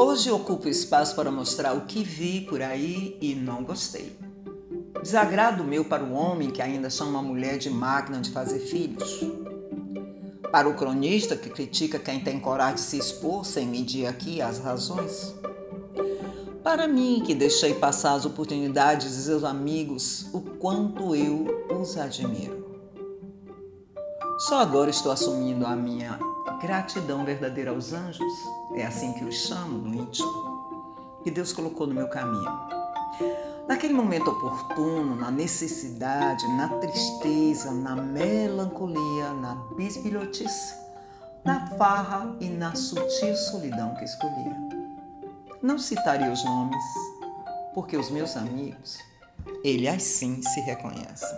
Hoje 0.00 0.30
ocupo 0.30 0.68
espaço 0.68 1.16
para 1.16 1.28
mostrar 1.28 1.72
o 1.72 1.80
que 1.80 2.04
vi 2.04 2.42
por 2.42 2.62
aí 2.62 3.18
e 3.20 3.34
não 3.34 3.64
gostei. 3.64 4.16
Desagrado 5.02 5.64
meu 5.64 5.84
para 5.84 6.04
o 6.04 6.12
homem 6.12 6.52
que 6.52 6.62
ainda 6.62 6.88
chama 6.88 7.18
a 7.18 7.22
mulher 7.22 7.58
de 7.58 7.68
máquina 7.68 8.20
de 8.20 8.30
fazer 8.30 8.60
filhos. 8.60 9.24
Para 10.52 10.68
o 10.68 10.74
cronista 10.76 11.34
que 11.36 11.50
critica 11.50 11.98
quem 11.98 12.20
tem 12.20 12.38
coragem 12.38 12.76
de 12.76 12.82
se 12.82 12.96
expor 12.96 13.44
sem 13.44 13.66
medir 13.66 14.06
aqui 14.06 14.40
as 14.40 14.60
razões. 14.60 15.34
Para 16.62 16.86
mim 16.86 17.20
que 17.26 17.34
deixei 17.34 17.74
passar 17.74 18.12
as 18.12 18.24
oportunidades 18.24 19.16
de 19.16 19.22
seus 19.22 19.42
amigos, 19.42 20.28
o 20.32 20.40
quanto 20.40 21.16
eu 21.16 21.44
os 21.76 21.98
admiro. 21.98 22.77
Só 24.38 24.60
agora 24.60 24.88
estou 24.88 25.10
assumindo 25.10 25.66
a 25.66 25.74
minha 25.74 26.16
gratidão 26.62 27.24
verdadeira 27.24 27.72
aos 27.72 27.92
anjos, 27.92 28.32
é 28.72 28.86
assim 28.86 29.12
que 29.12 29.24
os 29.24 29.34
chamo 29.34 29.78
no 29.78 29.92
íntimo, 29.92 31.18
que 31.24 31.30
Deus 31.30 31.52
colocou 31.52 31.88
no 31.88 31.94
meu 31.94 32.08
caminho. 32.08 32.48
Naquele 33.66 33.92
momento 33.92 34.30
oportuno, 34.30 35.16
na 35.16 35.28
necessidade, 35.28 36.46
na 36.56 36.68
tristeza, 36.78 37.72
na 37.72 37.96
melancolia, 37.96 39.32
na 39.32 39.56
bisbilhotice, 39.76 40.72
na 41.44 41.66
farra 41.76 42.36
e 42.38 42.48
na 42.48 42.76
sutil 42.76 43.34
solidão 43.34 43.92
que 43.96 44.04
escolhia. 44.04 44.56
Não 45.60 45.80
citarei 45.80 46.30
os 46.30 46.44
nomes, 46.44 46.84
porque 47.74 47.96
os 47.96 48.08
meus 48.08 48.36
amigos, 48.36 48.98
eles 49.64 49.88
assim 49.88 50.40
se 50.42 50.60
reconhecem. 50.60 51.36